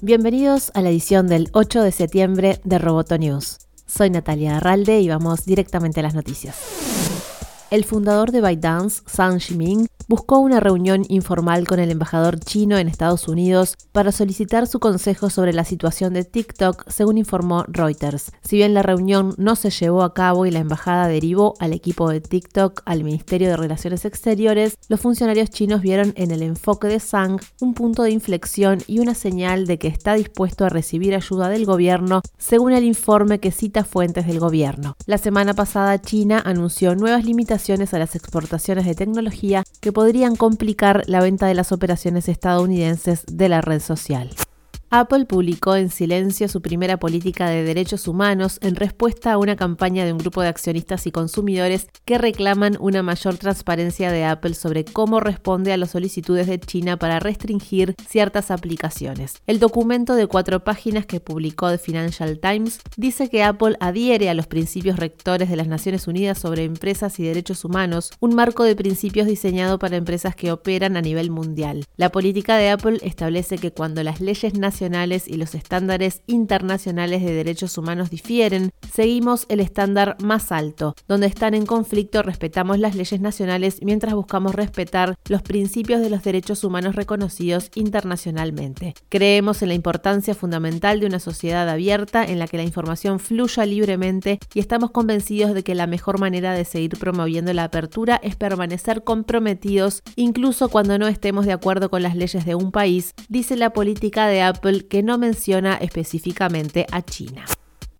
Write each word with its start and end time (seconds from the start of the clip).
Bienvenidos 0.00 0.70
a 0.74 0.80
la 0.80 0.88
edición 0.88 1.26
del 1.26 1.48
8 1.52 1.82
de 1.82 1.92
septiembre 1.92 2.58
de 2.64 2.78
Roboto 2.78 3.18
News. 3.18 3.58
Soy 3.86 4.08
Natalia 4.08 4.56
Arralde 4.56 5.00
y 5.00 5.10
vamos 5.10 5.44
directamente 5.44 6.00
a 6.00 6.02
las 6.02 6.14
noticias. 6.14 6.56
El 7.70 7.84
fundador 7.84 8.32
de 8.32 8.40
ByteDance, 8.40 9.02
Zhang 9.06 9.40
Ximing, 9.40 9.88
buscó 10.12 10.40
una 10.40 10.60
reunión 10.60 11.06
informal 11.08 11.66
con 11.66 11.80
el 11.80 11.90
embajador 11.90 12.38
chino 12.38 12.76
en 12.76 12.86
Estados 12.86 13.28
Unidos 13.28 13.78
para 13.92 14.12
solicitar 14.12 14.66
su 14.66 14.78
consejo 14.78 15.30
sobre 15.30 15.54
la 15.54 15.64
situación 15.64 16.12
de 16.12 16.22
TikTok, 16.22 16.84
según 16.90 17.16
informó 17.16 17.64
Reuters. 17.66 18.30
Si 18.42 18.56
bien 18.56 18.74
la 18.74 18.82
reunión 18.82 19.34
no 19.38 19.56
se 19.56 19.70
llevó 19.70 20.02
a 20.02 20.12
cabo 20.12 20.44
y 20.44 20.50
la 20.50 20.58
embajada 20.58 21.08
derivó 21.08 21.54
al 21.60 21.72
equipo 21.72 22.10
de 22.10 22.20
TikTok 22.20 22.82
al 22.84 23.04
Ministerio 23.04 23.48
de 23.48 23.56
Relaciones 23.56 24.04
Exteriores, 24.04 24.76
los 24.88 25.00
funcionarios 25.00 25.48
chinos 25.48 25.80
vieron 25.80 26.12
en 26.16 26.30
el 26.30 26.42
enfoque 26.42 26.88
de 26.88 27.00
Zhang 27.00 27.40
un 27.62 27.72
punto 27.72 28.02
de 28.02 28.10
inflexión 28.10 28.80
y 28.86 28.98
una 28.98 29.14
señal 29.14 29.66
de 29.66 29.78
que 29.78 29.88
está 29.88 30.12
dispuesto 30.12 30.66
a 30.66 30.68
recibir 30.68 31.14
ayuda 31.14 31.48
del 31.48 31.64
gobierno, 31.64 32.20
según 32.36 32.74
el 32.74 32.84
informe 32.84 33.40
que 33.40 33.50
cita 33.50 33.82
fuentes 33.82 34.26
del 34.26 34.40
gobierno. 34.40 34.94
La 35.06 35.16
semana 35.16 35.54
pasada 35.54 36.02
China 36.02 36.42
anunció 36.44 36.94
nuevas 36.96 37.24
limitaciones 37.24 37.94
a 37.94 37.98
las 37.98 38.14
exportaciones 38.14 38.84
de 38.84 38.94
tecnología 38.94 39.64
que 39.80 39.90
podrían 40.02 40.34
complicar 40.34 41.04
la 41.06 41.20
venta 41.20 41.46
de 41.46 41.54
las 41.54 41.70
operaciones 41.70 42.28
estadounidenses 42.28 43.22
de 43.30 43.48
la 43.48 43.60
red 43.60 43.78
social. 43.78 44.30
Apple 44.94 45.24
publicó 45.24 45.74
en 45.74 45.88
silencio 45.88 46.48
su 46.48 46.60
primera 46.60 46.98
política 46.98 47.48
de 47.48 47.64
derechos 47.64 48.06
humanos 48.08 48.58
en 48.60 48.76
respuesta 48.76 49.32
a 49.32 49.38
una 49.38 49.56
campaña 49.56 50.04
de 50.04 50.12
un 50.12 50.18
grupo 50.18 50.42
de 50.42 50.48
accionistas 50.48 51.06
y 51.06 51.10
consumidores 51.10 51.86
que 52.04 52.18
reclaman 52.18 52.76
una 52.78 53.02
mayor 53.02 53.38
transparencia 53.38 54.12
de 54.12 54.26
Apple 54.26 54.52
sobre 54.52 54.84
cómo 54.84 55.18
responde 55.18 55.72
a 55.72 55.78
las 55.78 55.92
solicitudes 55.92 56.46
de 56.46 56.60
China 56.60 56.98
para 56.98 57.20
restringir 57.20 57.94
ciertas 58.06 58.50
aplicaciones. 58.50 59.40
El 59.46 59.60
documento 59.60 60.14
de 60.14 60.26
cuatro 60.26 60.62
páginas 60.62 61.06
que 61.06 61.20
publicó 61.20 61.70
The 61.70 61.78
Financial 61.78 62.38
Times 62.38 62.80
dice 62.98 63.30
que 63.30 63.44
Apple 63.44 63.78
adhiere 63.80 64.28
a 64.28 64.34
los 64.34 64.46
principios 64.46 64.98
rectores 64.98 65.48
de 65.48 65.56
las 65.56 65.68
Naciones 65.68 66.06
Unidas 66.06 66.38
sobre 66.38 66.64
empresas 66.64 67.18
y 67.18 67.22
derechos 67.22 67.64
humanos, 67.64 68.10
un 68.20 68.34
marco 68.34 68.62
de 68.62 68.76
principios 68.76 69.26
diseñado 69.26 69.78
para 69.78 69.96
empresas 69.96 70.36
que 70.36 70.52
operan 70.52 70.98
a 70.98 71.00
nivel 71.00 71.30
mundial. 71.30 71.86
La 71.96 72.12
política 72.12 72.58
de 72.58 72.68
Apple 72.68 72.98
establece 73.00 73.56
que 73.56 73.72
cuando 73.72 74.02
las 74.02 74.20
leyes 74.20 74.52
nacionales 74.52 74.81
y 74.82 75.36
los 75.36 75.54
estándares 75.54 76.22
internacionales 76.26 77.22
de 77.22 77.32
derechos 77.32 77.78
humanos 77.78 78.10
difieren, 78.10 78.72
seguimos 78.92 79.46
el 79.48 79.60
estándar 79.60 80.16
más 80.20 80.50
alto. 80.50 80.96
Donde 81.06 81.28
están 81.28 81.54
en 81.54 81.66
conflicto 81.66 82.22
respetamos 82.22 82.80
las 82.80 82.96
leyes 82.96 83.20
nacionales 83.20 83.78
mientras 83.82 84.14
buscamos 84.14 84.56
respetar 84.56 85.14
los 85.28 85.42
principios 85.42 86.00
de 86.00 86.10
los 86.10 86.24
derechos 86.24 86.64
humanos 86.64 86.96
reconocidos 86.96 87.70
internacionalmente. 87.76 88.94
Creemos 89.08 89.62
en 89.62 89.68
la 89.68 89.74
importancia 89.74 90.34
fundamental 90.34 90.98
de 90.98 91.06
una 91.06 91.20
sociedad 91.20 91.68
abierta 91.68 92.24
en 92.24 92.40
la 92.40 92.48
que 92.48 92.56
la 92.56 92.64
información 92.64 93.20
fluya 93.20 93.64
libremente 93.64 94.40
y 94.52 94.58
estamos 94.58 94.90
convencidos 94.90 95.54
de 95.54 95.62
que 95.62 95.76
la 95.76 95.86
mejor 95.86 96.18
manera 96.18 96.54
de 96.54 96.64
seguir 96.64 96.98
promoviendo 96.98 97.52
la 97.52 97.64
apertura 97.64 98.18
es 98.20 98.34
permanecer 98.34 99.04
comprometidos 99.04 100.02
incluso 100.16 100.70
cuando 100.70 100.98
no 100.98 101.06
estemos 101.06 101.46
de 101.46 101.52
acuerdo 101.52 101.88
con 101.88 102.02
las 102.02 102.16
leyes 102.16 102.44
de 102.44 102.56
un 102.56 102.72
país, 102.72 103.14
dice 103.28 103.56
la 103.56 103.70
política 103.70 104.26
de 104.26 104.42
Apple 104.42 104.71
que 104.88 105.02
no 105.02 105.18
menciona 105.18 105.74
específicamente 105.76 106.86
a 106.90 107.02
China. 107.02 107.44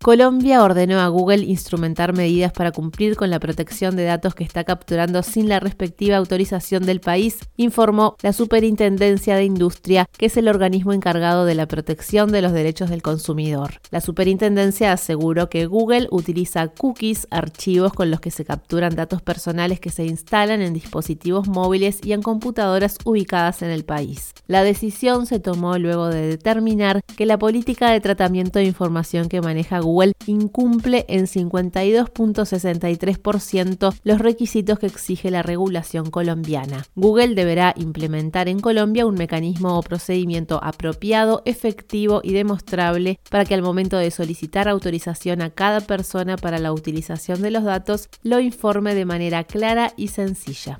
Colombia 0.02 0.64
ordenó 0.64 0.98
a 0.98 1.06
Google 1.06 1.44
instrumentar 1.44 2.12
medidas 2.12 2.50
para 2.50 2.72
cumplir 2.72 3.14
con 3.14 3.30
la 3.30 3.38
protección 3.38 3.94
de 3.94 4.02
datos 4.02 4.34
que 4.34 4.42
está 4.42 4.64
capturando 4.64 5.22
sin 5.22 5.48
la 5.48 5.60
respectiva 5.60 6.16
autorización 6.16 6.84
del 6.84 7.00
país, 7.00 7.38
informó 7.56 8.16
la 8.20 8.32
Superintendencia 8.32 9.36
de 9.36 9.44
Industria, 9.44 10.06
que 10.18 10.26
es 10.26 10.36
el 10.36 10.48
organismo 10.48 10.92
encargado 10.92 11.44
de 11.44 11.54
la 11.54 11.68
protección 11.68 12.32
de 12.32 12.42
los 12.42 12.52
derechos 12.52 12.90
del 12.90 13.00
consumidor. 13.00 13.74
La 13.92 14.00
superintendencia 14.00 14.92
aseguró 14.92 15.48
que 15.48 15.66
Google 15.66 16.08
utiliza 16.10 16.66
cookies, 16.66 17.28
archivos 17.30 17.92
con 17.92 18.10
los 18.10 18.18
que 18.18 18.32
se 18.32 18.44
capturan 18.44 18.96
datos 18.96 19.22
personales 19.22 19.78
que 19.78 19.90
se 19.90 20.04
instalan 20.04 20.62
en 20.62 20.74
dispositivos 20.74 21.46
móviles 21.46 22.00
y 22.02 22.12
en 22.12 22.22
computadoras 22.22 22.98
ubicadas 23.04 23.62
en 23.62 23.70
el 23.70 23.84
país. 23.84 24.34
La 24.48 24.64
decisión 24.64 25.26
se 25.26 25.38
tomó 25.38 25.78
luego 25.78 26.08
de 26.08 26.26
determinar 26.26 27.02
que 27.16 27.24
la 27.24 27.38
política 27.38 27.92
de 27.92 28.00
tratamiento 28.00 28.58
de 28.58 28.64
información 28.64 29.28
que 29.28 29.40
maneja 29.40 29.78
Google 29.78 29.91
Google 29.92 30.14
incumple 30.26 31.04
en 31.08 31.26
52.63% 31.26 33.94
los 34.04 34.18
requisitos 34.18 34.78
que 34.78 34.86
exige 34.86 35.30
la 35.30 35.42
regulación 35.42 36.10
colombiana. 36.10 36.86
Google 36.94 37.34
deberá 37.34 37.74
implementar 37.76 38.48
en 38.48 38.60
Colombia 38.60 39.04
un 39.04 39.16
mecanismo 39.16 39.78
o 39.78 39.82
procedimiento 39.82 40.58
apropiado, 40.62 41.42
efectivo 41.44 42.22
y 42.24 42.32
demostrable 42.32 43.20
para 43.28 43.44
que 43.44 43.52
al 43.52 43.60
momento 43.60 43.98
de 43.98 44.10
solicitar 44.10 44.66
autorización 44.66 45.42
a 45.42 45.50
cada 45.50 45.82
persona 45.82 46.38
para 46.38 46.58
la 46.58 46.72
utilización 46.72 47.42
de 47.42 47.50
los 47.50 47.64
datos 47.64 48.08
lo 48.22 48.40
informe 48.40 48.94
de 48.94 49.04
manera 49.04 49.44
clara 49.44 49.92
y 49.98 50.08
sencilla. 50.08 50.78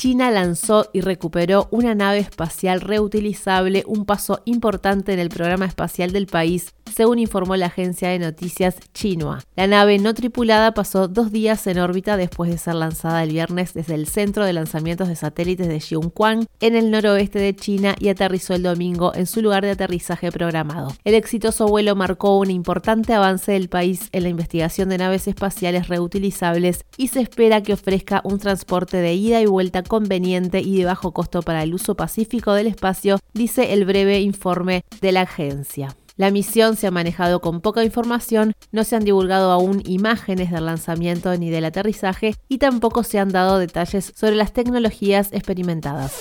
China 0.00 0.30
lanzó 0.30 0.88
y 0.94 1.02
recuperó 1.02 1.68
una 1.70 1.94
nave 1.94 2.20
espacial 2.20 2.80
reutilizable, 2.80 3.84
un 3.86 4.06
paso 4.06 4.40
importante 4.46 5.12
en 5.12 5.18
el 5.18 5.28
programa 5.28 5.66
espacial 5.66 6.10
del 6.12 6.26
país, 6.26 6.72
según 6.94 7.18
informó 7.18 7.56
la 7.56 7.66
agencia 7.66 8.08
de 8.08 8.18
noticias 8.18 8.76
Xinhua. 8.92 9.40
La 9.56 9.66
nave 9.66 9.98
no 9.98 10.14
tripulada 10.14 10.74
pasó 10.74 11.08
dos 11.08 11.32
días 11.32 11.66
en 11.66 11.78
órbita 11.78 12.16
después 12.16 12.50
de 12.50 12.58
ser 12.58 12.74
lanzada 12.74 13.22
el 13.22 13.30
viernes 13.30 13.74
desde 13.74 13.94
el 13.94 14.06
centro 14.06 14.44
de 14.44 14.52
lanzamientos 14.52 15.08
de 15.08 15.16
satélites 15.16 15.68
de 15.68 15.80
Xiongquan, 15.80 16.46
en 16.60 16.76
el 16.76 16.90
noroeste 16.90 17.38
de 17.38 17.54
China, 17.54 17.94
y 17.98 18.08
aterrizó 18.08 18.54
el 18.54 18.62
domingo 18.62 19.12
en 19.14 19.26
su 19.26 19.42
lugar 19.42 19.64
de 19.64 19.70
aterrizaje 19.70 20.32
programado. 20.32 20.92
El 21.04 21.14
exitoso 21.14 21.66
vuelo 21.66 21.96
marcó 21.96 22.38
un 22.38 22.50
importante 22.50 23.14
avance 23.14 23.52
del 23.52 23.68
país 23.68 24.08
en 24.12 24.24
la 24.24 24.28
investigación 24.28 24.88
de 24.88 24.98
naves 24.98 25.28
espaciales 25.28 25.88
reutilizables 25.88 26.84
y 26.96 27.08
se 27.08 27.20
espera 27.20 27.62
que 27.62 27.72
ofrezca 27.72 28.20
un 28.24 28.38
transporte 28.38 28.98
de 28.98 29.14
ida 29.14 29.40
y 29.40 29.46
vuelta 29.46 29.82
conveniente 29.82 30.60
y 30.60 30.78
de 30.78 30.84
bajo 30.84 31.12
costo 31.12 31.42
para 31.42 31.62
el 31.62 31.74
uso 31.74 31.94
pacífico 31.94 32.52
del 32.54 32.66
espacio, 32.66 33.18
dice 33.32 33.72
el 33.72 33.84
breve 33.84 34.20
informe 34.20 34.84
de 35.00 35.12
la 35.12 35.22
agencia. 35.22 35.94
La 36.20 36.30
misión 36.30 36.76
se 36.76 36.86
ha 36.86 36.90
manejado 36.90 37.40
con 37.40 37.62
poca 37.62 37.82
información, 37.82 38.52
no 38.72 38.84
se 38.84 38.94
han 38.94 39.04
divulgado 39.04 39.52
aún 39.52 39.82
imágenes 39.86 40.50
del 40.50 40.66
lanzamiento 40.66 41.34
ni 41.38 41.48
del 41.48 41.64
aterrizaje 41.64 42.34
y 42.46 42.58
tampoco 42.58 43.04
se 43.04 43.18
han 43.18 43.30
dado 43.30 43.58
detalles 43.58 44.12
sobre 44.14 44.36
las 44.36 44.52
tecnologías 44.52 45.32
experimentadas. 45.32 46.12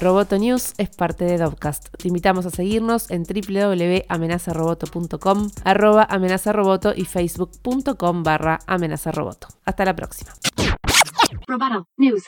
Roboto 0.00 0.38
News 0.38 0.72
es 0.78 0.88
parte 0.88 1.26
de 1.26 1.36
Dovcast. 1.36 1.88
Te 1.98 2.08
invitamos 2.08 2.46
a 2.46 2.50
seguirnos 2.50 3.10
en 3.10 3.24
www.amenazaroboto.com, 3.24 5.50
arroba 5.64 6.06
amenazaroboto 6.08 6.94
y 6.96 7.04
facebook.com 7.04 8.22
barra 8.22 8.60
amenazaroboto. 8.66 9.48
Hasta 9.66 9.84
la 9.84 9.94
próxima. 9.94 10.30
Roboto 11.46 11.86
News. 11.98 12.22